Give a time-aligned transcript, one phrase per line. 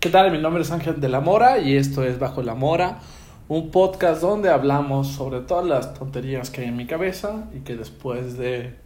[0.00, 0.32] ¿Qué tal?
[0.32, 3.00] Mi nombre es Ángel de la Mora y esto es Bajo la Mora,
[3.48, 7.76] un podcast donde hablamos sobre todas las tonterías que hay en mi cabeza y que
[7.76, 8.76] después de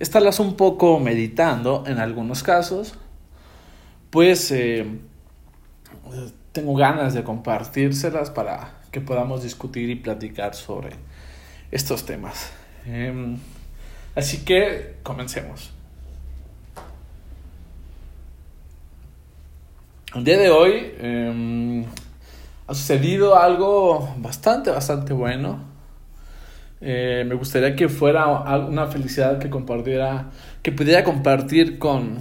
[0.00, 2.94] estarlas un poco meditando en algunos casos,
[4.10, 4.84] pues eh,
[6.50, 10.96] tengo ganas de compartírselas para que podamos discutir y platicar sobre
[11.70, 12.50] estos temas.
[12.86, 13.38] Em,
[14.16, 15.75] así que comencemos.
[20.16, 21.84] El día de hoy em,
[22.66, 25.58] ha sucedido algo bastante, bastante bueno.
[26.80, 28.26] Eh, me gustaría que fuera
[28.56, 30.30] una felicidad que compartiera,
[30.62, 32.20] que pudiera compartir con,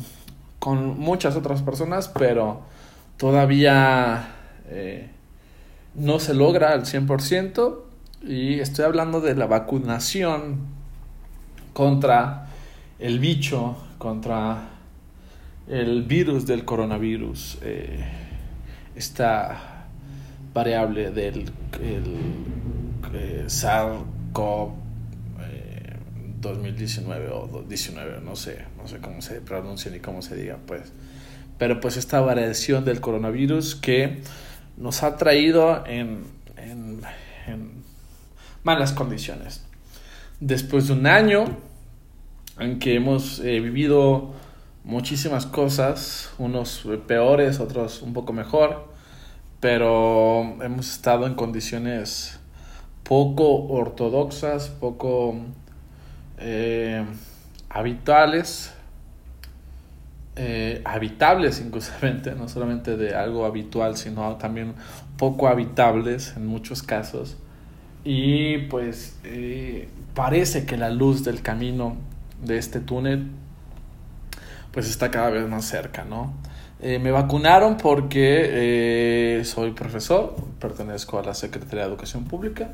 [0.59, 2.63] con muchas otras personas, pero
[3.16, 4.27] todavía
[4.67, 5.09] eh,
[5.94, 7.77] no se logra al 100%.
[8.27, 10.66] Y estoy hablando de la vacunación
[11.72, 12.48] contra
[13.00, 14.74] el bicho, contra
[15.67, 18.05] el virus del coronavirus, eh,
[18.95, 19.88] esta
[20.53, 22.17] variable del el,
[23.13, 24.72] eh, SARS-CoV
[26.39, 30.57] 2019 eh, o 19, no sé, no sé cómo se pronuncia ni cómo se diga,
[30.66, 30.94] pues.
[31.57, 34.22] Pero pues esta variación del coronavirus que
[34.77, 36.25] nos ha traído en,
[36.57, 37.00] en,
[37.47, 37.72] en
[38.63, 39.63] malas condiciones.
[40.39, 41.45] Después de un año
[42.59, 44.33] en que hemos vivido
[44.86, 48.88] muchísimas cosas, unos peores, otros un poco mejor,
[49.59, 52.39] pero hemos estado en condiciones
[53.03, 55.36] poco ortodoxas, poco
[56.38, 57.03] eh,
[57.69, 58.73] habituales,
[60.36, 64.75] eh, habitables inclusivamente, no solamente de algo habitual, sino también
[65.17, 67.38] poco habitables en muchos casos.
[68.03, 71.95] Y pues eh, parece que la luz del camino
[72.44, 73.30] de este túnel
[74.76, 76.34] pues está cada vez más cerca, ¿no?
[76.81, 82.72] Eh, me vacunaron porque eh, soy profesor, pertenezco a la Secretaría de Educación Pública,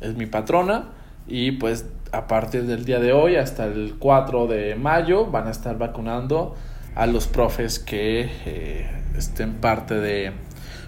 [0.00, 0.90] es mi patrona
[1.26, 5.50] y pues a partir del día de hoy hasta el 4 de mayo van a
[5.50, 6.54] estar vacunando
[6.94, 10.32] a los profes que eh, estén parte de...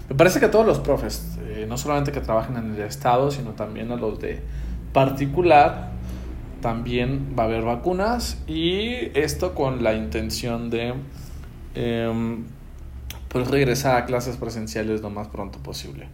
[0.07, 3.51] Me parece que a todos los profes, no solamente que trabajen en el Estado, sino
[3.51, 4.41] también a los de
[4.93, 5.94] particular,
[6.65, 10.95] también va a haber vacunas y esto con la intención de
[11.75, 12.43] em,
[13.27, 16.07] pues regresar a clases presenciales lo más pronto posible.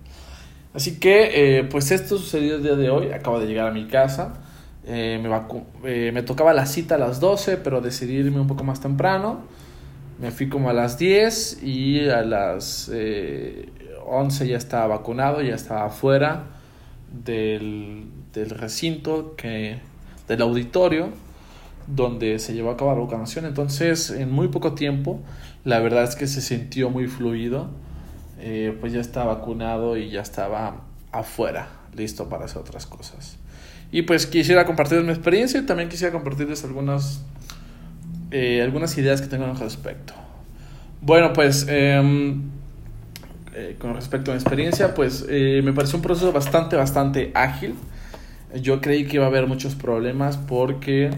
[0.74, 3.88] Así que eh, pues esto sucedió el día de hoy, acabo de llegar a mi
[3.88, 4.42] casa,
[4.86, 5.30] eh, me,
[5.90, 9.44] eh, me tocaba la cita a las 12 pero decidí irme un poco más temprano,
[10.20, 12.92] me fui como a las 10 y a las
[14.06, 16.44] 11 ya estaba vacunado, ya estaba afuera
[17.10, 19.90] del, del recinto que
[20.28, 21.10] del auditorio
[21.88, 23.46] donde se llevó a cabo la vacunación.
[23.46, 25.22] Entonces, en muy poco tiempo,
[25.64, 27.70] la verdad es que se sintió muy fluido.
[28.40, 33.38] Eh, pues ya estaba vacunado y ya estaba afuera, listo para hacer otras cosas.
[33.92, 37.24] Y pues quisiera compartir mi experiencia y también quisiera compartirles algunas,
[38.32, 40.14] eh, algunas ideas que tengo al respecto.
[41.02, 42.50] Bueno, pues em,
[43.54, 47.76] eh, con respecto a mi experiencia, pues me pareció un proceso bastante, bastante ágil.
[48.60, 51.12] Yo creí que iba a haber muchos problemas porque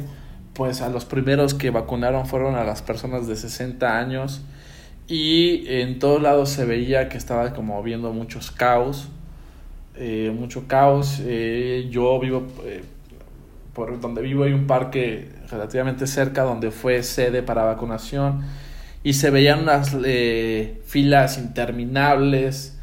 [0.54, 4.42] pues a los primeros que vacunaron fueron a las personas de 60 años
[5.08, 9.10] y en todos lados se veía que estaba como viendo muchos caos,
[9.96, 11.20] eh, mucho caos.
[11.26, 12.84] Eh, yo vivo, eh,
[13.74, 18.42] por donde vivo hay un parque relativamente cerca donde fue sede para vacunación
[19.04, 19.98] y se veían unas
[20.86, 22.80] filas interminables,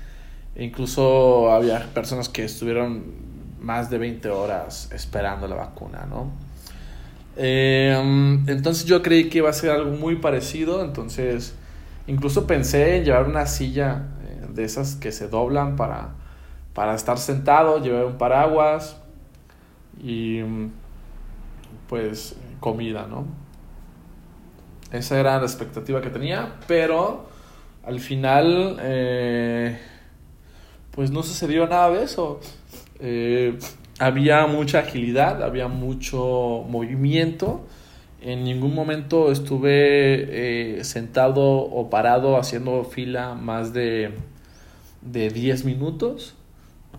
[0.56, 3.29] incluso había personas que estuvieron
[3.60, 6.32] más de 20 horas esperando la vacuna, ¿no?
[7.36, 11.54] Em, entonces yo creí que iba a ser algo muy parecido, entonces
[12.06, 16.10] incluso pensé en llevar una silla eh, de esas que se doblan para,
[16.74, 18.96] para estar sentado, llevar un paraguas
[20.02, 20.40] y
[21.88, 23.26] pues comida, ¿no?
[24.92, 27.28] Esa era la expectativa que tenía, pero
[27.84, 29.78] al final eh,
[30.90, 32.40] pues no sucedió nada de eso.
[33.00, 33.58] Eh,
[33.98, 37.66] había mucha agilidad, había mucho movimiento.
[38.22, 44.12] En ningún momento estuve eh, sentado o parado haciendo fila más de,
[45.02, 46.34] de 10 minutos.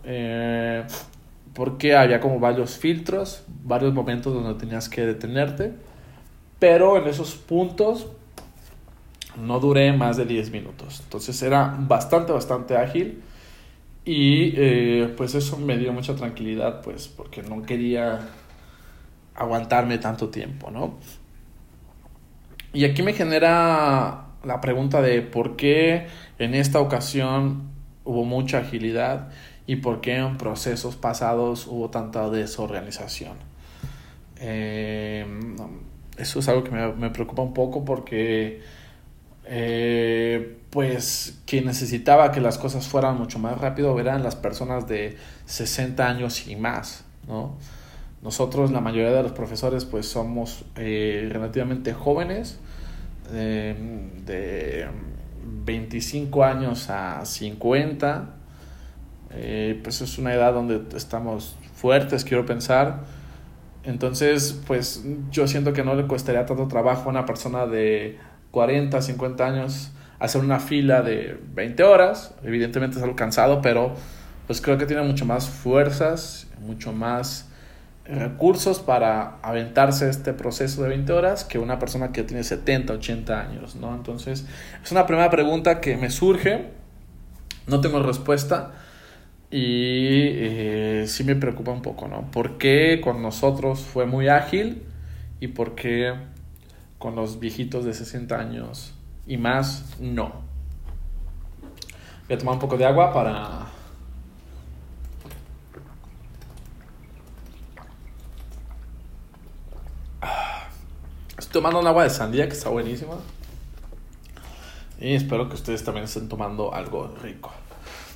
[0.03, 0.83] Eh,
[1.53, 5.73] porque había como varios filtros, varios momentos donde tenías que detenerte.
[6.59, 8.07] Pero en esos puntos
[9.37, 11.01] no duré más de 10 minutos.
[11.03, 13.21] Entonces era bastante, bastante ágil.
[14.03, 18.19] Y eh, pues eso me dio mucha tranquilidad, pues porque no quería
[19.35, 20.95] aguantarme tanto tiempo, ¿no?
[22.73, 26.07] Y aquí me genera la pregunta de por qué
[26.39, 27.69] en esta ocasión
[28.03, 29.29] hubo mucha agilidad
[29.67, 33.37] y por qué en procesos pasados hubo tanta desorganización.
[34.37, 35.25] Eh,
[36.17, 38.61] eso es algo que me, me preocupa un poco porque
[39.45, 45.17] eh, pues quien necesitaba que las cosas fueran mucho más rápido eran las personas de
[45.45, 47.57] 60 años y más, ¿no?
[48.21, 52.59] Nosotros, la mayoría de los profesores, pues somos eh, relativamente jóvenes,
[53.33, 53.75] eh,
[54.25, 54.87] de
[55.65, 58.29] 25 años a 50,
[59.31, 62.99] eh, pues es una edad donde estamos fuertes, quiero pensar.
[63.83, 68.19] Entonces, pues yo siento que no le costaría tanto trabajo a una persona de
[68.51, 72.35] 40, 50 años hacer una fila de 20 horas.
[72.43, 73.95] Evidentemente es algo cansado, pero
[74.47, 77.47] pues creo que tiene mucho más fuerzas, mucho más
[78.05, 83.39] recursos para aventarse este proceso de 20 horas que una persona que tiene 70, 80
[83.39, 83.95] años, ¿no?
[83.95, 84.45] Entonces,
[84.83, 86.65] es una primera pregunta que me surge,
[87.67, 88.73] no tengo respuesta
[89.49, 92.29] y eh, sí me preocupa un poco, ¿no?
[92.31, 94.83] ¿Por qué con nosotros fue muy ágil
[95.39, 96.13] y por qué
[97.01, 98.93] con los viejitos de 60 años
[99.25, 100.43] y más no?
[102.27, 103.65] Voy a tomar un poco de agua para
[111.51, 113.15] tomando un agua de sandía que está buenísima.
[114.99, 117.51] Y espero que ustedes también estén tomando algo rico.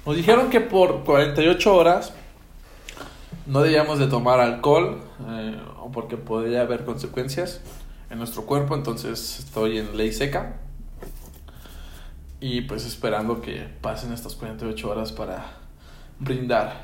[0.05, 2.13] Nos dijeron que por 48 horas
[3.47, 5.57] no debíamos de tomar alcohol eh,
[5.91, 7.61] porque podría haber consecuencias
[8.15, 8.75] en nuestro cuerpo.
[8.75, 10.55] Entonces estoy en ley seca.
[12.39, 15.45] Y pues esperando que pasen estas 48 horas para
[16.19, 16.81] brindar.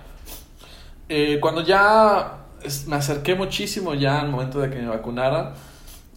[1.09, 2.45] Eh, cuando ya
[2.87, 5.53] me acerqué muchísimo ya al momento de que me vacunaran,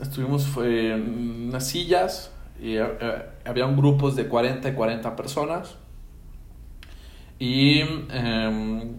[0.00, 5.74] estuvimos en unas sillas y eh, había grupos de 40 y 40 personas
[7.38, 8.94] y em,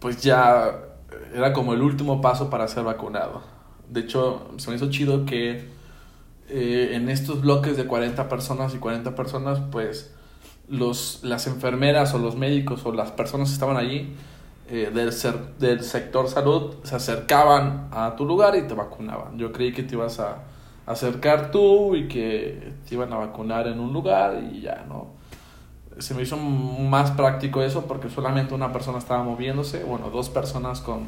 [0.00, 0.80] pues ya
[1.34, 3.51] era como el último paso para ser vacunado.
[3.92, 5.68] De hecho, se me hizo chido que
[6.48, 10.14] eh, en estos bloques de 40 personas y 40 personas, pues
[10.68, 14.14] los, las enfermeras o los médicos o las personas que estaban allí
[14.70, 19.36] eh, del, ser, del sector salud se acercaban a tu lugar y te vacunaban.
[19.36, 20.44] Yo creí que te ibas a
[20.86, 25.08] acercar tú y que te iban a vacunar en un lugar y ya, ¿no?
[25.98, 30.80] Se me hizo más práctico eso porque solamente una persona estaba moviéndose, bueno, dos personas
[30.80, 31.06] con,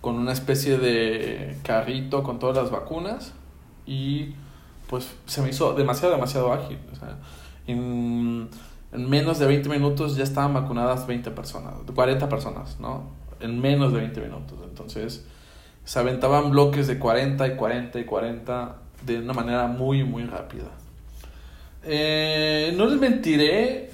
[0.00, 3.32] con una especie de carrito con todas las vacunas
[3.86, 4.34] y
[4.88, 6.78] pues se me hizo demasiado, demasiado ágil.
[6.92, 7.18] O sea,
[7.66, 8.48] en,
[8.92, 13.10] en menos de 20 minutos ya estaban vacunadas 20 personas, 40 personas, ¿no?
[13.40, 14.58] En menos de 20 minutos.
[14.64, 15.26] Entonces,
[15.84, 18.76] se aventaban bloques de 40 y 40 y 40
[19.06, 20.70] de una manera muy, muy rápida.
[21.82, 23.90] Eh, no les mentiré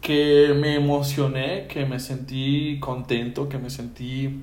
[0.00, 4.42] que me emocioné, que me sentí contento, que me sentí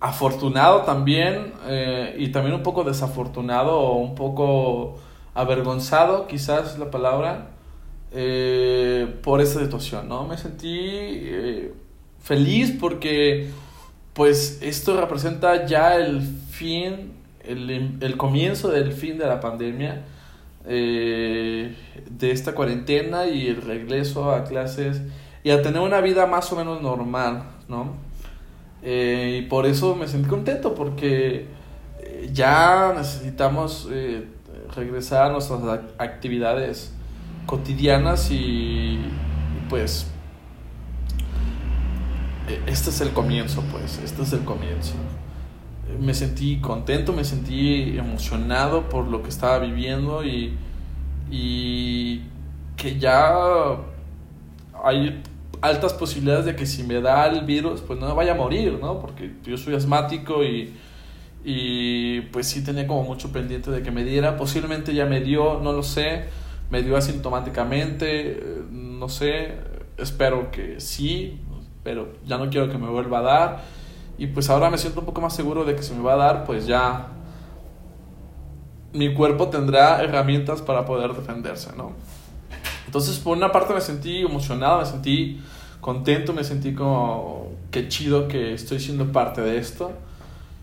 [0.00, 4.98] afortunado también eh, y también un poco desafortunado o un poco
[5.34, 7.48] avergonzado, quizás la palabra,
[8.12, 10.26] eh, por esa situación, ¿no?
[10.26, 11.74] Me sentí eh,
[12.22, 13.50] feliz porque
[14.12, 17.12] pues esto representa ya el fin,
[17.44, 20.04] el, el comienzo del fin de la pandemia,
[20.64, 21.76] de
[22.20, 25.00] esta cuarentena y el regreso a clases
[25.44, 28.05] y a tener una vida más o menos normal, ¿no?
[28.88, 31.48] Y por eso me sentí contento porque
[32.32, 33.88] ya necesitamos
[34.74, 35.60] regresar a nuestras
[35.98, 36.92] actividades
[37.46, 38.98] cotidianas y,
[39.68, 40.06] pues
[42.48, 44.94] e, este es el comienzo, pues, este es el comienzo.
[46.00, 50.56] Me sentí contento, me sentí emocionado por lo que estaba viviendo y,
[51.30, 52.22] y
[52.76, 53.32] que ya
[54.84, 55.22] hay
[55.60, 58.78] altas posibilidades de que si me da el virus, pues no me vaya a morir,
[58.80, 59.00] ¿no?
[59.00, 60.74] Porque yo soy asmático y,
[61.44, 64.36] y pues sí tenía como mucho pendiente de que me diera.
[64.36, 66.24] Posiblemente ya me dio, no lo sé
[66.70, 69.54] me dio asintomáticamente, no sé,
[69.96, 71.40] espero que sí,
[71.82, 73.62] pero ya no quiero que me vuelva a dar.
[74.18, 76.16] Y pues ahora me siento un poco más seguro de que si me va a
[76.16, 77.08] dar, pues ya
[78.92, 81.92] mi cuerpo tendrá herramientas para poder defenderse, ¿no?
[82.86, 85.40] Entonces, por una parte me sentí emocionado, me sentí
[85.80, 89.92] contento, me sentí como qué chido que estoy siendo parte de esto.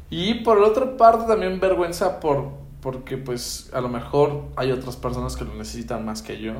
[0.10, 4.98] Y por la otra parte también vergüenza por porque pues a lo mejor hay otras
[4.98, 6.54] personas que lo necesitan más que yo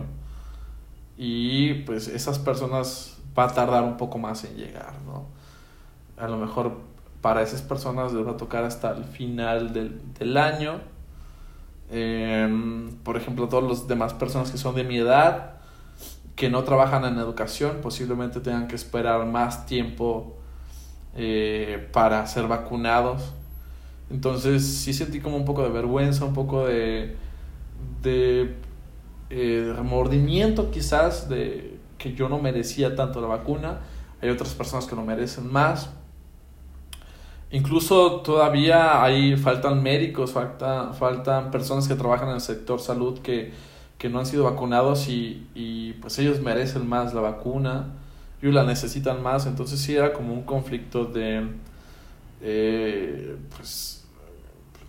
[1.18, 5.26] y pues esas personas va a tardar un poco más en llegar, ¿no?
[6.18, 6.78] A lo mejor
[7.22, 10.80] para esas personas les va a tocar hasta el final del, del año
[11.96, 15.53] Em, por ejemplo, todas las demás personas que son de mi edad,
[16.36, 20.36] que no trabajan en educación, posiblemente tengan que esperar más tiempo
[21.16, 23.34] eh, para ser vacunados.
[24.10, 27.16] Entonces sí sentí como un poco de vergüenza, un poco de,
[28.02, 28.56] de
[29.30, 33.80] eh, remordimiento quizás de que yo no merecía tanto la vacuna.
[34.22, 35.90] Hay otras personas que lo merecen más.
[37.52, 39.04] Incluso todavía
[39.38, 43.54] faltan médicos, falta, faltan personas que trabajan en el sector salud que,
[43.98, 47.94] que no han sido vacunados y, y, pues ellos merecen más la vacuna,
[48.42, 51.48] ellos la necesitan más, entonces sí era como un conflicto de,
[52.42, 54.06] eh, pues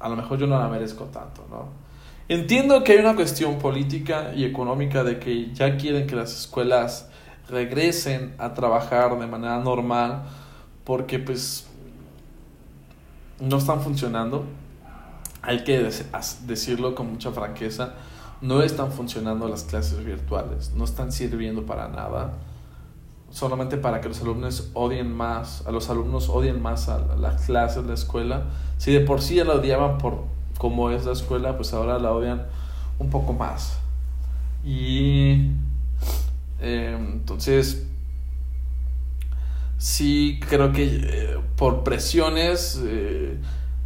[0.00, 1.84] a lo mejor yo no la merezco tanto, ¿no?
[2.28, 7.10] Entiendo que hay una cuestión política y económica de que ya quieren que las escuelas
[7.48, 10.22] regresen a trabajar de manera normal
[10.84, 11.66] porque pues
[13.40, 14.46] no están funcionando.
[15.42, 15.90] Hay que
[16.46, 17.94] decirlo con mucha franqueza.
[18.44, 20.72] No están funcionando las clases virtuales.
[20.76, 22.34] No están sirviendo para nada.
[23.30, 27.84] Solamente para que los alumnos odien más, a los alumnos odien más a las clases,
[27.84, 28.42] la escuela.
[28.76, 30.24] Si de por sí ya la odiaban por
[30.58, 32.44] cómo es la escuela, pues ahora la odian
[32.98, 33.78] un poco más.
[34.62, 35.48] Y
[36.60, 37.86] eh, entonces,
[39.78, 43.38] sí creo que eh, por presiones eh,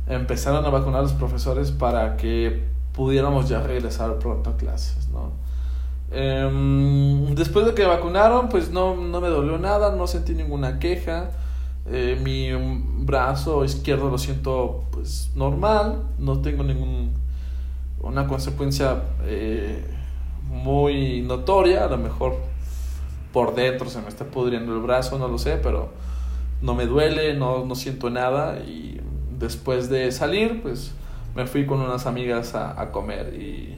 [0.09, 5.31] empezaron a vacunar a los profesores para que pudiéramos ya regresar pronto a clases, ¿no?
[6.11, 11.31] Em, después de que vacunaron, pues no, no me dolió nada, no sentí ninguna queja.
[11.87, 12.51] Eh, mi
[13.05, 17.13] brazo izquierdo lo siento pues normal, no tengo ningún
[18.01, 19.03] una consecuencia
[20.45, 22.37] muy notoria, a lo mejor
[23.33, 25.91] por dentro se me está pudriendo el brazo, no lo sé, pero
[26.63, 29.01] no me duele, no, no siento nada y
[29.39, 30.95] después de salir, pues
[31.39, 33.77] me fui con unas amigas a, comer y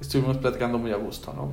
[0.00, 1.50] estuvimos platicando muy a gusto, ¿no?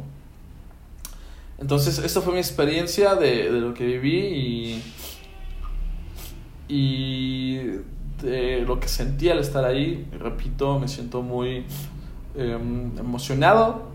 [1.58, 4.84] Entonces, esta fue mi experiencia de, lo que viví
[6.68, 7.62] y,
[8.22, 10.08] de lo que sentí al estar ahí.
[10.20, 11.66] Repito, me siento muy
[12.36, 12.60] eh,
[13.00, 13.88] emocionado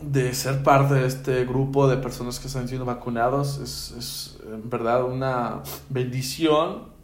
[0.00, 3.58] de ser parte de este grupo de personas que están siendo vacunados.
[3.58, 6.97] Es, es en verdad una bendición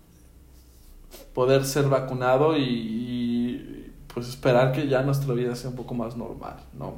[1.34, 6.56] poder ser vacunado y, pues esperar que ya nuestra vida sea un poco más normal,
[6.72, 6.94] ¿no?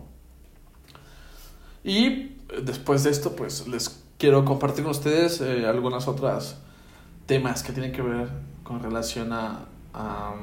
[1.83, 6.59] Y después de esto, pues les quiero compartir con ustedes eh, algunas otras
[7.25, 8.29] temas que tienen que ver
[8.63, 10.35] con relación a, a,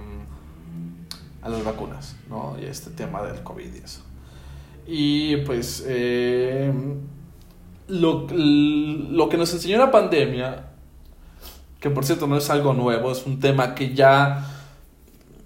[1.42, 2.56] a las vacunas, ¿no?
[2.60, 4.02] Y este tema del COVID y eso.
[4.88, 6.74] Y pues eh,
[7.88, 10.73] lo, lo que nos enseñó la pandemia,
[11.84, 14.48] que por cierto no es algo nuevo, es un tema que ya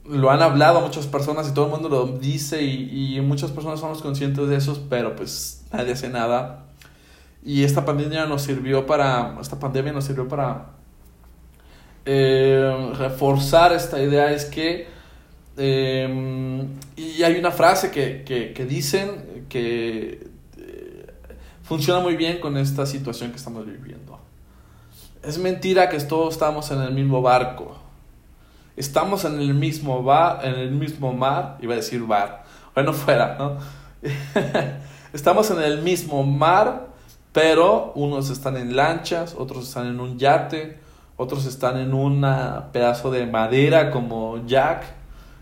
[0.06, 3.79] lo han hablado muchas personas y todo el mundo lo dice y, y muchas personas
[3.79, 6.65] somos conscientes de eso, pero pues nadie hace nada.
[7.44, 10.74] Y esta pandemia nos sirvió para, esta pandemia nos sirvió para
[12.06, 14.88] eh, reforzar esta idea, es que
[15.58, 21.08] eh, y hay una frase que, que, que dicen que eh,
[21.63, 24.07] funciona muy bien con esta situación que estamos viviendo.
[25.24, 27.76] Es mentira que todos estamos en el mismo barco.
[28.76, 32.44] Estamos en el mismo bar, en el mismo mar, iba a decir bar,
[32.76, 33.58] bueno fuera, ¿no?
[35.14, 36.88] estamos en el mismo mar,
[37.34, 40.80] pero unos están en lanchas, otros están en un yate,
[41.16, 42.24] otros están en un
[42.72, 44.84] pedazo de madera como Jack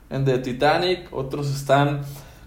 [0.10, 2.02] en The Titanic, otros están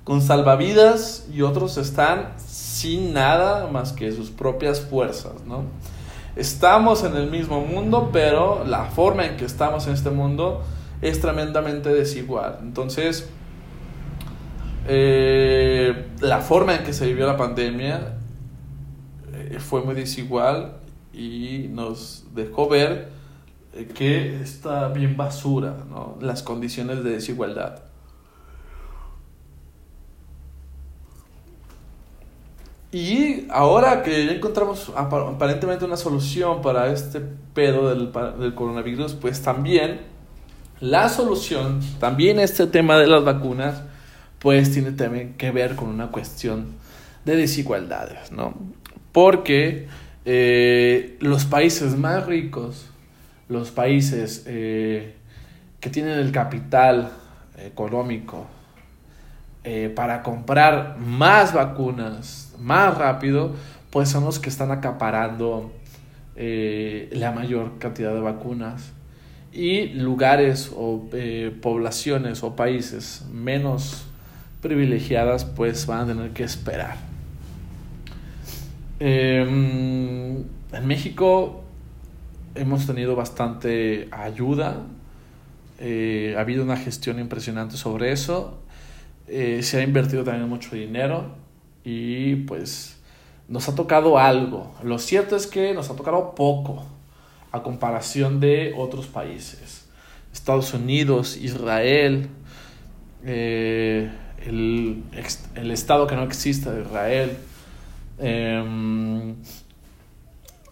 [0.05, 5.65] con salvavidas y otros están sin nada más que sus propias fuerzas, ¿no?
[6.39, 10.63] Estamos en el mismo mundo, pero la forma en que estamos en este mundo
[11.03, 12.61] es tremendamente desigual.
[12.63, 13.29] Entonces,
[14.87, 18.19] eh, la forma en que se vivió la pandemia
[19.35, 20.75] eh, fue muy desigual
[21.13, 23.09] y nos dejó ver
[23.73, 26.19] eh, que está bien basura, ¿no?
[26.21, 27.81] Las condiciones de desigualdad.
[32.91, 37.21] Y ahora que ya encontramos aparentemente una solución para este
[37.53, 40.01] pedo del, del, coronavirus, pues también
[40.81, 43.83] la solución, también este tema de las vacunas,
[44.39, 46.69] pues tiene también que ver con una cuestión
[47.25, 48.55] de desigualdades, ¿no?
[49.13, 49.89] Porque
[50.25, 52.89] eh, los países más ricos
[53.49, 55.15] los países eh,
[55.81, 57.11] que tienen el capital
[57.59, 58.47] económico
[59.65, 63.53] eh, para comprar más vacunas más rápido,
[63.91, 65.73] pues son los que están acaparando
[66.37, 68.93] eh, la mayor cantidad de vacunas.
[69.51, 74.05] y lugares o eh, poblaciones o países menos
[74.61, 76.97] privilegiadas pues van a tener que esperar.
[79.01, 81.65] Em, en México
[82.55, 84.83] hemos tenido bastante ayuda,
[85.81, 88.59] eh, ha habido una gestión impresionante sobre eso,
[89.27, 91.48] se ha invertido también mucho dinero
[91.85, 92.99] y pues
[93.49, 94.75] nos ha tocado algo.
[94.83, 96.85] Lo cierto es que nos ha tocado poco
[97.51, 99.89] a comparación de otros países.
[100.33, 102.29] Estados Unidos, Israel,
[103.25, 104.11] eh,
[104.45, 105.03] el,
[105.55, 107.37] el, Estado que no existe de Israel,
[108.19, 109.35] em,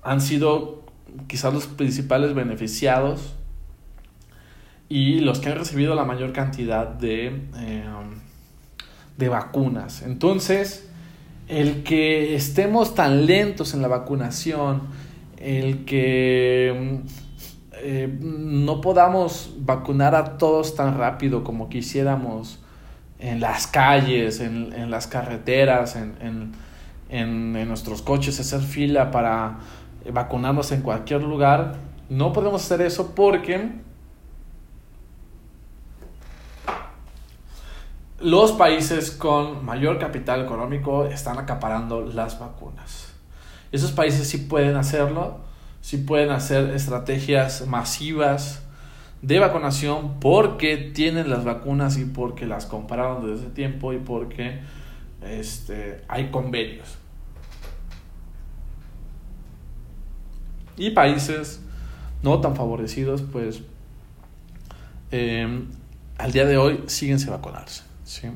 [0.02, 0.84] han sido
[1.26, 3.34] quizás los principales beneficiados
[4.88, 8.20] y los que han recibido la mayor cantidad de, em,
[9.16, 10.02] de vacunas.
[10.02, 10.88] Entonces,
[11.48, 14.82] el que estemos tan lentos en la vacunación,
[15.38, 17.00] el que
[17.82, 22.60] eh, no podamos vacunar a todos tan rápido como quisiéramos
[23.18, 26.52] en las calles, en, las carreteras, en,
[27.08, 29.58] en, nuestros coches, hacer fila para
[30.12, 31.74] vacunarnos en cualquier lugar,
[32.08, 33.70] no podemos hacer eso porque
[38.26, 43.12] los países con mayor capital económico están acaparando las vacunas.
[43.70, 45.38] Esos países sí pueden hacerlo,
[45.80, 48.64] sí pueden hacer estrategias masivas
[49.22, 54.58] de vacunación porque tienen las vacunas y porque las compraron desde ese tiempo y porque
[55.22, 56.98] este, hay convenios.
[60.76, 61.60] Y países
[62.24, 63.62] no tan favorecidos, pues
[65.12, 65.68] em,
[66.18, 67.85] al día de hoy siguen sin vacunarse.
[68.06, 68.28] ¿Sí?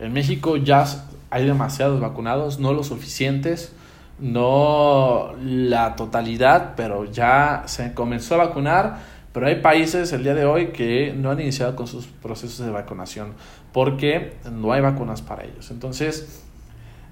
[0.00, 0.84] En México ya
[1.30, 3.72] hay demasiados vacunados, no los suficientes,
[4.18, 8.98] no la totalidad, pero ya se comenzó a vacunar,
[9.32, 12.72] pero hay países el día de hoy que no han iniciado con sus procesos de
[12.72, 13.34] vacunación
[13.72, 15.70] porque no hay vacunas para ellos.
[15.70, 16.42] Entonces,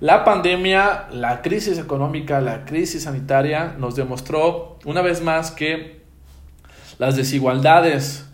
[0.01, 6.03] la pandemia, la crisis económica, la crisis sanitaria nos demostró una vez más que
[6.99, 8.27] las desigualdades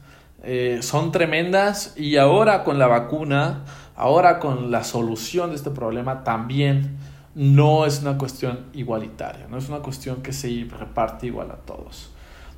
[0.42, 3.64] eh, son tremendas y ahora con la vacuna,
[3.96, 6.96] ahora con la solución de este problema también
[7.34, 12.10] no es una cuestión igualitaria, no es una cuestión que se reparte igual a todos.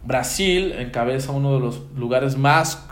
[0.05, 2.87] Brasil encabeza uno de los lugares más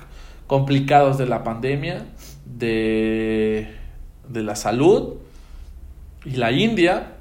[0.47, 2.07] complicados de la pandemia,
[2.45, 3.75] de,
[4.29, 5.15] de la salud,
[6.25, 7.13] y la India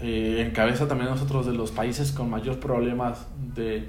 [0.00, 3.88] eh, encabeza también nosotros de los países con mayor problemas de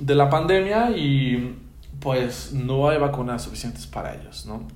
[0.00, 1.56] de la pandemia y
[2.00, 4.66] pues no hay vacunas suficientes para ellos, ¿no?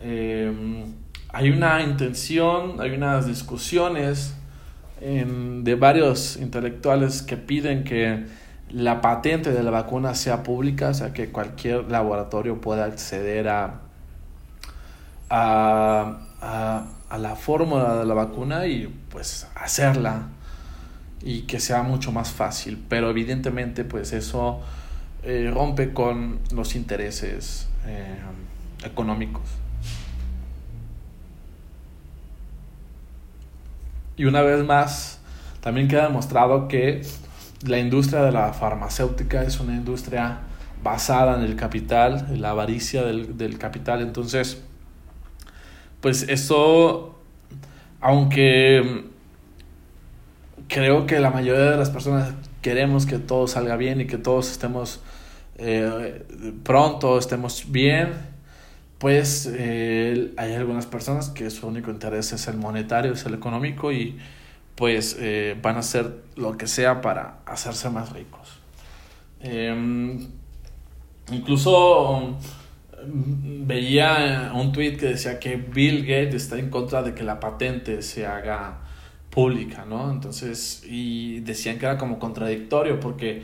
[0.00, 0.84] Em,
[1.32, 4.34] hay una intención, hay unas discusiones
[5.00, 8.24] de varios intelectuales que piden que
[8.70, 13.80] la patente de la vacuna sea pública, o sea, que cualquier laboratorio pueda acceder a,
[15.28, 20.28] a, a, a la fórmula de la vacuna y pues hacerla
[21.24, 22.84] y que sea mucho más fácil.
[22.88, 24.60] Pero evidentemente pues eso
[25.22, 28.18] eh, rompe con los intereses eh,
[28.84, 29.42] económicos.
[34.16, 35.18] Y una vez más,
[35.60, 37.02] también queda demostrado que
[37.66, 40.40] la industria de la farmacéutica es una industria
[40.82, 44.02] basada en el capital, en la avaricia del, del capital.
[44.02, 44.62] Entonces,
[46.02, 47.18] pues eso,
[48.00, 49.04] aunque
[50.68, 54.50] creo que la mayoría de las personas queremos que todo salga bien y que todos
[54.50, 55.00] estemos
[55.56, 56.24] eh,
[56.64, 58.12] pronto, estemos bien,
[58.98, 63.92] pues eh, hay algunas personas que su único interés es el monetario, es el económico
[63.92, 64.18] y
[64.74, 68.58] pues eh, van a hacer lo que sea para hacerse más ricos.
[69.40, 70.26] Em,
[71.30, 72.38] incluso
[73.06, 77.38] mm, veía un tweet que decía que Bill Gates está en contra de que la
[77.38, 78.78] patente se haga
[79.34, 80.10] pública, ¿no?
[80.12, 83.42] Entonces, y decían que era como contradictorio porque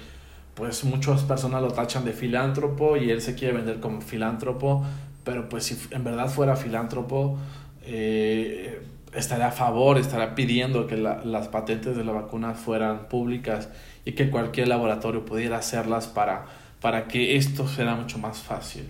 [0.55, 4.85] pues muchas personas lo tachan de filántropo y él se quiere vender como filántropo,
[5.24, 7.38] pero pues si en verdad fuera filántropo,
[7.83, 8.81] eh,
[9.14, 13.68] estaría a favor, estaría pidiendo que las patentes de la vacuna fueran públicas
[14.05, 16.46] y que cualquier laboratorio pudiera hacerlas para,
[16.81, 18.88] para que esto fuera mucho más fácil.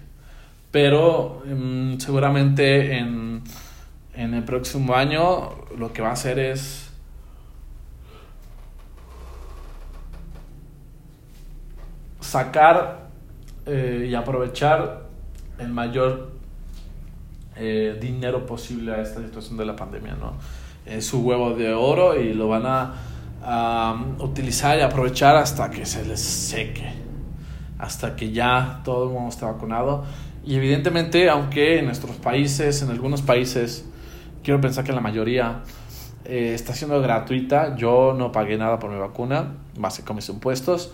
[0.71, 3.43] Pero mm, seguramente en,
[4.15, 6.90] en el próximo año lo que va a hacer es
[12.31, 13.09] sacar
[13.67, 15.03] eh, y aprovechar
[15.59, 16.31] el mayor
[17.57, 20.35] eh, dinero posible a esta situación de la pandemia, ¿no?
[20.87, 22.95] eh, su huevo de oro y lo van a,
[23.43, 26.93] a utilizar y aprovechar hasta que se les seque,
[27.79, 30.05] hasta que ya todo el mundo esté vacunado.
[30.45, 33.87] Y evidentemente, aunque en nuestros países, en algunos países,
[34.45, 35.63] quiero pensar que la mayoría
[36.25, 40.93] eh, está siendo gratuita, yo no pagué nada por mi vacuna, más que mis impuestos.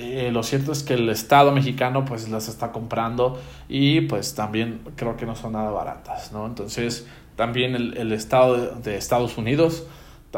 [0.00, 4.80] Eh, lo cierto es que el Estado mexicano pues las está comprando y pues también
[4.94, 6.46] creo que no son nada baratas, ¿no?
[6.46, 9.88] Entonces también el, el Estado de, Estados Unidos,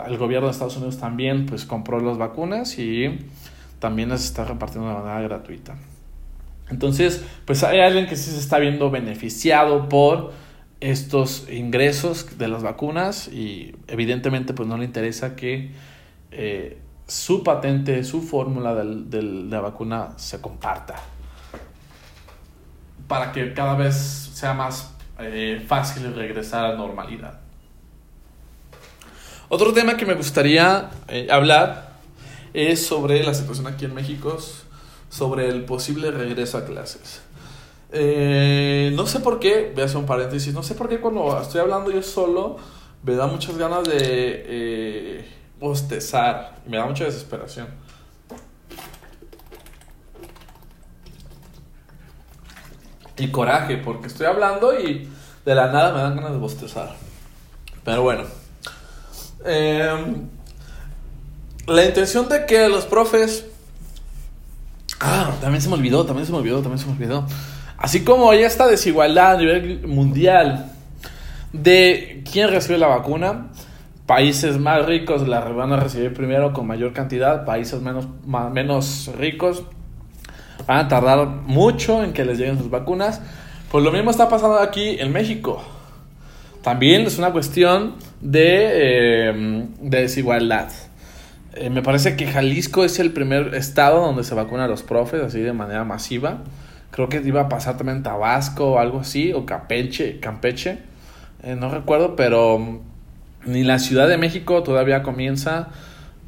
[0.06, 3.18] el gobierno de Estados Unidos también pues compró las vacunas y
[3.80, 5.76] también las está repartiendo de manera gratuita.
[6.70, 10.32] Entonces pues hay alguien que sí se está viendo beneficiado por
[10.80, 15.72] estos ingresos de las vacunas y evidentemente pues no le interesa que
[16.30, 16.78] eh,
[17.10, 20.94] su patente, su fórmula de la vacuna se comparta
[23.08, 27.40] para que cada vez sea más eh, fácil regresar a la normalidad.
[29.48, 31.96] Otro tema que me gustaría eh, hablar
[32.54, 34.38] es sobre la situación aquí en México,
[35.08, 37.22] sobre el posible regreso a clases.
[37.90, 41.40] Eh, no sé por qué, voy a hacer un paréntesis, no sé por qué cuando
[41.42, 42.58] estoy hablando yo solo
[43.02, 46.56] me da muchas ganas de bostezar.
[46.66, 47.68] Me da mucha desesperación.
[53.16, 55.08] Y coraje, porque estoy hablando y
[55.44, 56.96] de la nada me dan ganas de bostezar.
[57.84, 58.24] Pero bueno.
[59.44, 60.28] Em,
[61.66, 63.46] la intención de que los profes...
[65.00, 67.26] Ah, también se me olvidó, también se me olvidó, también se me olvidó.
[67.78, 70.72] Así como hay esta desigualdad a nivel mundial
[71.52, 73.48] de quién recibe la vacuna,
[74.10, 78.08] países más ricos la van a recibir primero con mayor cantidad, países menos,
[78.52, 79.62] menos ricos
[80.66, 83.22] van a tardar mucho en que les lleguen sus vacunas.
[83.70, 85.62] Pues lo mismo está pasando aquí en México.
[86.60, 90.70] También es una cuestión de, eh, desigualdad.
[91.54, 95.22] Eh, me parece que Jalisco es el primer estado donde se vacunan a los profes
[95.22, 96.38] así de manera masiva.
[96.90, 100.78] Creo que iba a pasar también Tabasco o algo así, o Campeche, Campeche.
[101.44, 102.89] Eh, no recuerdo, pero
[103.44, 105.68] ni la Ciudad de México todavía comienza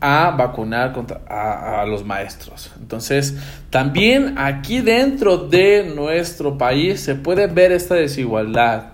[0.01, 2.73] a vacunar contra, a, los maestros.
[2.81, 3.39] Entonces,
[3.71, 8.93] también aquí dentro de nuestro país se puede ver esta desigualdad.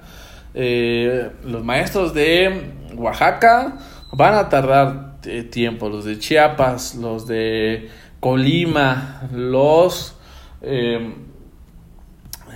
[0.54, 3.78] Eh, los maestros de Oaxaca
[4.12, 7.88] van a tardar eh, tiempo, los de Chiapas, los de
[8.20, 10.14] Colima, los...
[10.60, 11.27] Eh,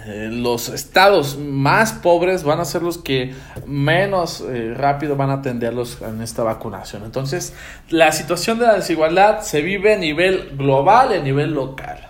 [0.05, 3.35] eh, los estados más pobres van a ser los que
[3.67, 7.05] menos eh, rápido van a atenderlos en esta vacunación.
[7.05, 7.55] Entonces,
[7.89, 12.09] la situación de la desigualdad se vive a nivel global y a nivel local.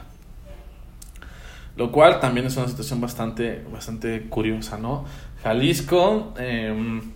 [1.77, 5.05] Lo cual también es una situación bastante, bastante curiosa, ¿no?
[5.43, 7.13] Jalisco, em,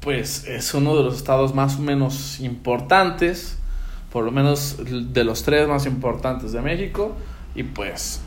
[0.00, 3.56] pues es uno de los estados más o menos importantes,
[4.12, 4.76] por lo menos
[5.14, 7.16] de los tres más importantes de México,
[7.54, 8.20] y pues...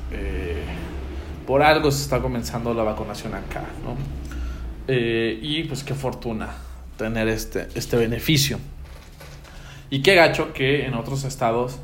[1.46, 3.96] Por algo se está comenzando la vacunación acá, ¿no?
[4.88, 6.50] Eh, y pues qué fortuna
[6.98, 8.60] tener este, este beneficio.
[9.90, 11.78] Y qué gacho que en otros estados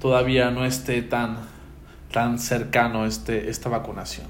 [0.00, 1.38] todavía no esté tan,
[2.12, 4.26] tan cercano este, esta vacunación.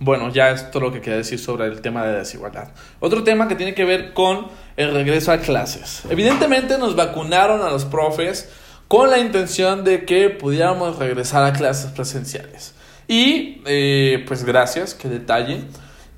[0.00, 2.68] Bueno, ya esto es lo que quería decir sobre el tema de desigualdad.
[3.00, 6.02] Otro tema que tiene que ver con el regreso a clases.
[6.08, 8.48] Evidentemente nos vacunaron a los profes
[8.86, 12.74] con la intención de que pudiéramos regresar a clases presenciales.
[13.08, 15.62] Y eh, pues gracias, qué detalle.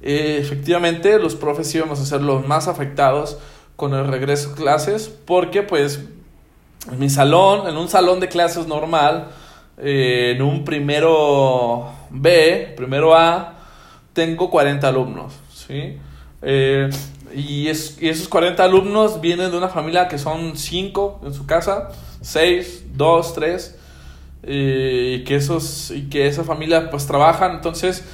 [0.03, 3.39] Eh, efectivamente, los profes íbamos a ser los más afectados
[3.77, 6.05] con el regreso a clases porque pues
[6.91, 9.29] en mi salón, en un salón de clases normal,
[9.79, 13.55] eh, en un primero B, primero A,
[14.13, 15.97] tengo 40 alumnos, ¿sí?
[17.33, 21.47] y, es, y, esos 40 alumnos vienen de una familia que son 5 en su
[21.47, 21.91] casa,
[22.23, 23.80] 6, 2, 3
[24.43, 28.05] y que esos y que esa familia pues trabajan entonces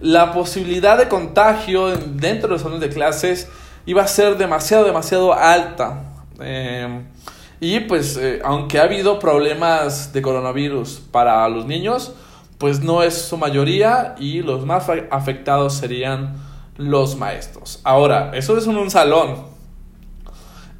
[0.00, 3.48] la posibilidad de contagio dentro de los salones de clases
[3.86, 6.12] iba a ser demasiado demasiado alta.
[6.40, 7.04] Em,
[7.60, 12.12] y pues eh, aunque ha habido problemas de coronavirus para los niños
[12.58, 16.34] pues no es su mayoría y los más afectados serían
[16.76, 17.80] los maestros.
[17.84, 19.46] Ahora eso es en un salón.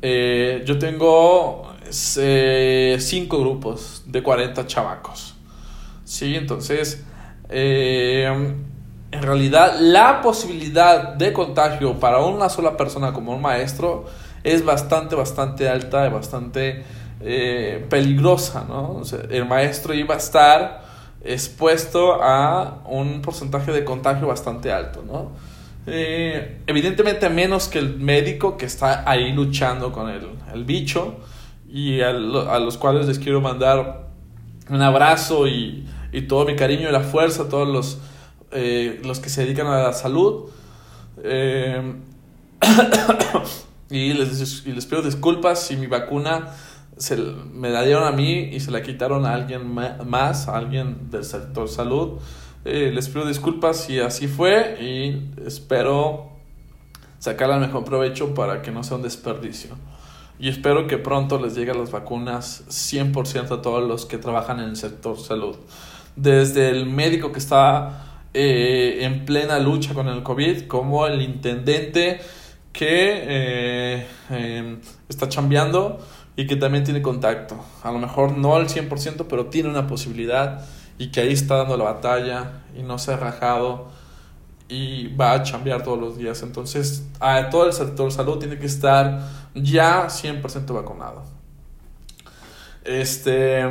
[0.03, 1.65] Eh, yo tengo
[2.18, 5.35] eh, cinco grupos de 40 chavacos.
[6.05, 7.05] Sí, entonces,
[7.49, 8.57] eh,
[9.11, 14.07] en realidad la posibilidad de contagio para una sola persona como un maestro
[14.42, 16.85] es bastante, bastante alta y bastante
[17.20, 19.03] eh, peligrosa, ¿no?
[19.31, 20.83] el maestro iba a estar
[21.25, 25.33] expuesto a un porcentaje de contagio bastante alto, ¿no?
[25.88, 31.16] Eh, evidentemente menos que el médico que está ahí luchando con el, el bicho
[31.77, 34.07] y a, los cuales les quiero mandar
[34.71, 37.99] un abrazo y, y todo mi cariño y la fuerza a todos los,
[38.51, 40.49] eh, los que se dedican a la salud.
[41.23, 41.97] Eh,
[43.91, 46.49] y, les, y les pido disculpas si mi vacuna
[46.97, 51.11] se, me la dieron a mí y se la quitaron a alguien más, a alguien
[51.11, 52.21] del sector salud.
[52.65, 56.31] Eh, les pido disculpas si así fue y espero
[57.19, 59.77] sacar el mejor provecho para que no sea un desperdicio.
[60.38, 64.70] Y espero que pronto les lleguen las vacunas 100% a todos los que trabajan en
[64.70, 65.57] el sector salud.
[66.14, 72.20] Desde el médico que está eh, en plena lucha con el COVID, como el intendente
[72.72, 75.99] que eh, em, está chambeando
[76.37, 77.59] y que también tiene contacto.
[77.83, 80.66] A lo mejor no al 100%, pero tiene una posibilidad
[80.99, 83.88] y que ahí está dando la batalla y no se ha rajado
[84.68, 86.42] y va a chambear todos los días.
[86.42, 89.20] Entonces, a todo el sector salud tiene que estar
[89.57, 91.25] ya 100% vacunado.
[92.85, 93.62] Este,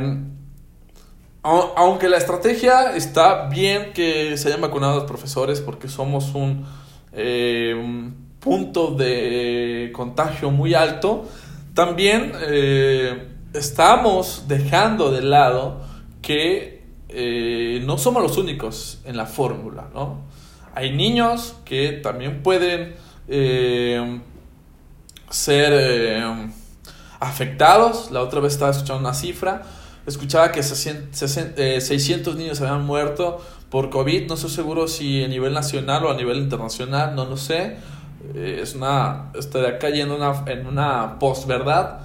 [1.41, 6.65] aunque la estrategia está bien que se hayan vacunado los profesores porque somos un
[7.13, 11.26] eh, punto de contagio muy alto,
[11.74, 15.82] también eh, estamos dejando de lado
[16.21, 20.21] que eh, no somos los únicos en la fórmula, ¿no?
[20.74, 22.95] Hay niños que también pueden
[25.48, 26.24] eh, ser
[27.19, 28.12] afectados.
[28.12, 29.63] La otra vez estaba escuchando una cifra.
[30.06, 34.28] Escuchaba que 600 niños habían muerto por COVID.
[34.28, 37.78] No estoy seguro si a nivel nacional o a nivel internacional, no lo sé
[38.34, 42.00] eh, es una, estaría cayendo una, en una post-verdad,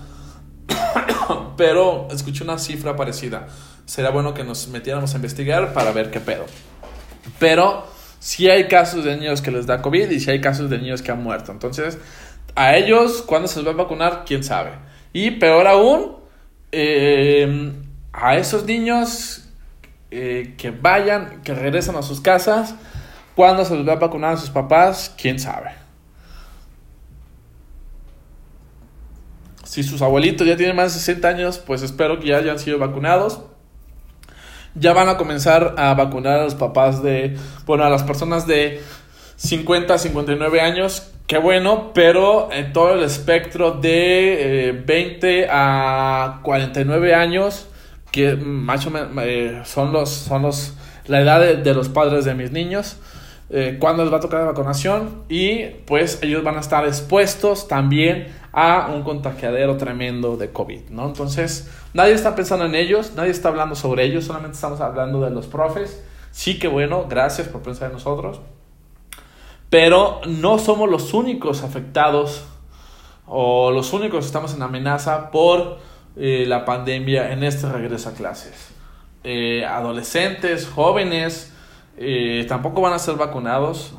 [1.56, 3.46] pero escuché una cifra parecida.
[3.86, 6.44] Sería bueno que nos metiéramos a investigar para ver qué pedo.
[7.38, 7.86] Pero
[8.18, 11.02] si hay casos de niños que les da COVID y si hay casos de niños
[11.02, 11.52] que han muerto.
[11.52, 11.98] Entonces,
[12.54, 14.24] a ellos, ¿cuándo se les va a vacunar?
[14.26, 14.72] ¿Quién sabe?
[15.12, 16.16] Y peor aún,
[16.72, 17.72] eh,
[18.12, 19.48] a esos niños
[20.10, 22.74] eh, que vayan, que regresen a sus casas,
[23.34, 25.14] ¿cuándo se les va a vacunar a sus papás?
[25.16, 25.70] ¿Quién sabe?
[29.64, 32.78] Si sus abuelitos ya tienen más de 60 años, pues espero que ya hayan sido
[32.78, 33.42] vacunados.
[34.74, 37.36] Ya van a comenzar a vacunar a los papás de,
[37.66, 38.82] bueno, a las personas de
[39.40, 41.10] 50 a 59 años.
[41.26, 47.66] Qué bueno, pero en todo el espectro de 20 eh, a 49 años,
[48.10, 50.74] que macho eh, son los, son los,
[51.06, 52.98] la edad de, los padres de mis niños.
[53.48, 57.66] Eh, cuando les va a tocar la vacunación y pues ellos van a estar expuestos
[57.66, 61.06] también a un contagiadero tremendo de COVID, ¿no?
[61.06, 65.30] Entonces, nadie está pensando en ellos, nadie está hablando sobre ellos, solamente estamos hablando de
[65.30, 66.04] los profes.
[66.30, 68.40] Sí que bueno, gracias por pensar en nosotros.
[69.70, 72.44] Pero no somos los únicos afectados
[73.26, 75.78] o los únicos que estamos en amenaza por
[76.16, 78.72] eh, la pandemia en este regreso a clases.
[79.22, 81.54] Eh, adolescentes, jóvenes,
[81.96, 83.94] eh, tampoco van a ser vacunados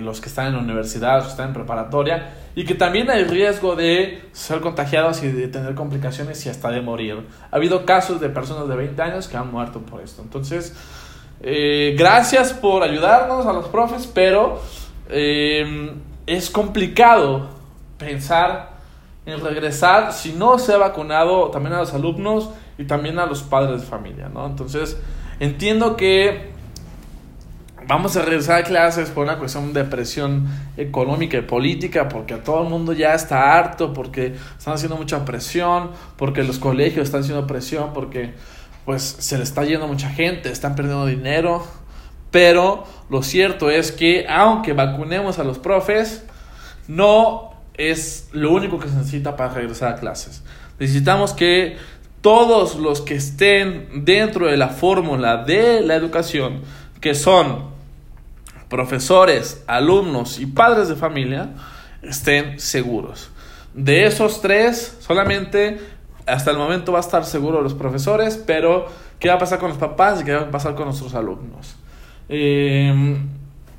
[0.00, 3.24] los que están en la universidad, los que están en preparatoria y que también hay
[3.24, 7.26] riesgo de ser contagiados y de tener complicaciones y hasta de morir.
[7.50, 10.22] Ha habido casos de personas de 20 años que han muerto por esto.
[10.22, 10.74] Entonces,
[11.42, 14.58] eh, gracias por ayudarnos a los profes, pero
[15.10, 15.92] eh,
[16.26, 17.48] es complicado
[17.98, 18.76] pensar
[19.26, 23.42] en regresar si no se ha vacunado también a los alumnos y también a los
[23.42, 24.46] padres de familia, ¿no?
[24.46, 24.96] Entonces,
[25.40, 26.54] entiendo que
[27.86, 32.42] vamos a regresar a clases por una cuestión de presión económica y política, porque a
[32.42, 37.20] todo el mundo ya está harto, porque están haciendo mucha presión, porque los colegios están
[37.20, 38.34] haciendo presión, porque
[38.84, 41.64] pues se le está yendo mucha gente, están perdiendo dinero.
[42.30, 46.24] Pero lo cierto es que aunque vacunemos a los profes,
[46.88, 50.42] no es lo único que se necesita para regresar a clases.
[50.78, 51.76] Necesitamos que
[52.20, 56.62] todos los que estén dentro de la fórmula de la educación,
[57.00, 57.66] que son
[58.68, 61.50] profesores, alumnos y padres de familia
[62.02, 63.30] estén seguros.
[63.74, 65.78] De esos tres, solamente
[66.26, 68.88] hasta el momento va a estar seguro los profesores, pero
[69.20, 71.76] ¿qué va a pasar con los papás y qué va a pasar con nuestros alumnos?
[72.28, 73.28] Em,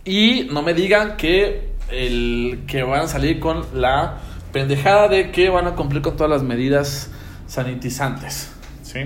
[0.06, 4.18] y no me digan que, el, que van a salir con la
[4.52, 7.12] pendejada de que van a cumplir con todas las medidas
[7.48, 8.52] sanitizantes,
[8.84, 9.00] ¿sí?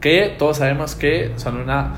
[0.00, 1.94] Que todos sabemos que son una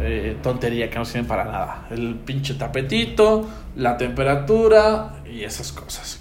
[0.00, 1.86] eh, tontería que no sirven para nada.
[1.90, 6.20] El pinche tapetito, la temperatura y esas cosas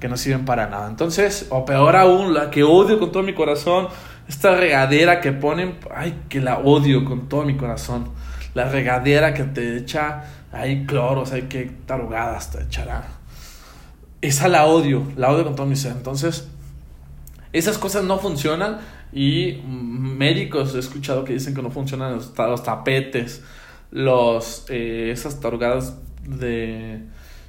[0.00, 0.88] que no sirven para nada.
[0.88, 3.88] Entonces, o peor aún, la que odio con todo mi corazón,
[4.28, 8.08] esta regadera que ponen, ay, que la odio con todo mi corazón.
[8.56, 13.06] La regadera que te echa ahí cloros, hay que tarugadas te echará.
[14.22, 15.92] Esa la odio, la odio con todo mi ser.
[15.92, 16.48] Entonces,
[17.52, 18.78] esas cosas no funcionan
[19.12, 23.44] y médicos he escuchado que dicen que no funcionan los, tapetes,
[23.90, 27.02] los, eh, esas tarugadas de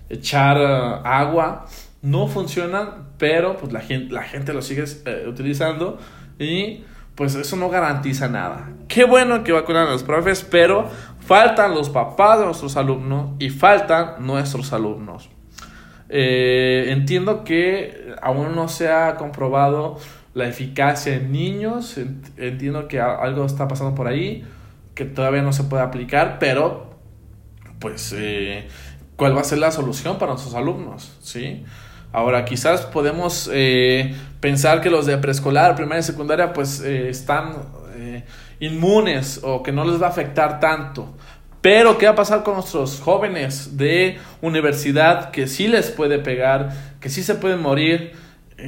[0.09, 1.67] echar eh, agua,
[2.01, 5.99] no funcionan, pero pues la gente, la gente lo sigue eh, utilizando
[6.37, 6.83] y
[7.17, 8.69] pues eso no garantiza nada.
[8.87, 10.87] Qué bueno que vacunan a los profes, pero
[11.19, 15.27] faltan los papás de nuestros alumnos y faltan nuestros alumnos.
[16.09, 19.97] Eh, entiendo que aún no se ha comprobado
[20.35, 21.99] la eficacia en niños,
[22.37, 24.45] entiendo que algo está pasando por ahí,
[24.93, 26.91] que todavía no se puede aplicar, pero
[27.79, 28.67] pues eh,
[29.15, 31.65] cuál va a ser la solución para nuestros alumnos, ¿sí?
[32.13, 34.15] Ahora, quizás podemos eh,
[34.47, 37.51] pensar que los de preescolar, primaria y secundaria, pues eh, están
[37.97, 38.23] eh,
[38.61, 41.17] inmunes o que no les va a afectar tanto.
[41.59, 46.69] Pero, ¿qué va a pasar con nuestros jóvenes de universidad que sí les puede pegar,
[47.01, 48.13] que sí se pueden morir?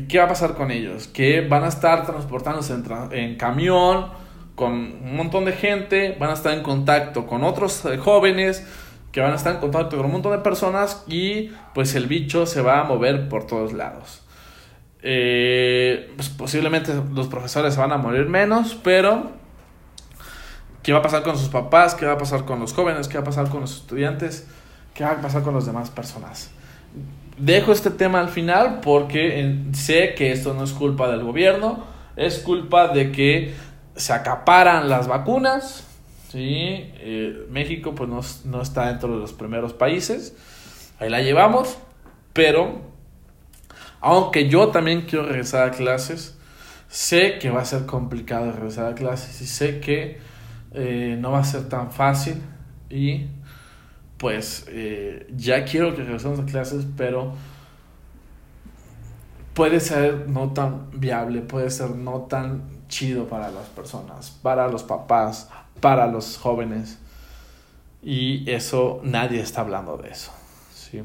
[0.10, 1.08] ¿Qué va a pasar con ellos?
[1.08, 2.76] Que van a estar transportándose
[3.12, 4.08] en camión
[4.56, 8.68] con un montón de gente, van a estar en contacto con otros jóvenes,
[9.14, 12.46] que van a estar en contacto con un montón de personas y pues el bicho
[12.46, 14.24] se va a mover por todos lados.
[15.02, 19.32] Eh, pues posiblemente los profesores van a morir menos, pero
[20.84, 21.96] ¿qué va a pasar con sus papás?
[21.96, 23.08] ¿Qué va a pasar con los jóvenes?
[23.08, 24.48] ¿Qué va a pasar con los estudiantes?
[24.94, 26.52] ¿Qué va a pasar con las demás personas?
[27.38, 31.86] Dejo este tema al final porque sé que esto no es culpa del gobierno,
[32.18, 33.54] es culpa de que
[33.96, 35.86] se acaparan las vacunas,
[36.30, 36.92] ¿sí?
[36.96, 40.36] Eh, México pues no, está dentro de los primeros países,
[41.00, 41.78] ahí la llevamos,
[42.34, 42.82] pero
[44.02, 46.38] aunque yo también quiero regresar a clases,
[46.88, 50.20] sé que va a ser complicado regresar a clases y sé que
[50.74, 52.42] eh, no va a ser tan fácil
[52.90, 53.28] y
[54.18, 57.34] pues eh, ya quiero que regresemos a clases, pero
[59.54, 64.84] puede ser no tan viable, puede ser no tan chido para las personas, para los
[64.84, 67.00] papás, para los jóvenes.
[68.02, 70.32] Y eso, nadie está hablando de eso.
[70.74, 71.02] ¿sí?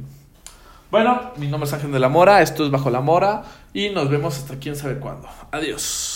[0.95, 4.09] Bueno, mi nombre es Ángel de la Mora, esto es Bajo la Mora y nos
[4.09, 5.27] vemos hasta quién sabe cuándo.
[5.51, 6.14] Adiós.